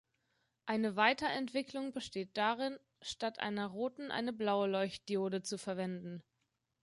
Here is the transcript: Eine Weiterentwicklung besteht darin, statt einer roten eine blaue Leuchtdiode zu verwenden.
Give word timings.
Eine 0.65 0.95
Weiterentwicklung 0.95 1.91
besteht 1.91 2.35
darin, 2.35 2.79
statt 3.03 3.37
einer 3.39 3.67
roten 3.67 4.09
eine 4.09 4.33
blaue 4.33 4.65
Leuchtdiode 4.67 5.43
zu 5.43 5.59
verwenden. 5.59 6.23